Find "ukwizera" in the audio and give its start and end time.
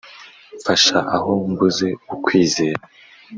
2.13-2.81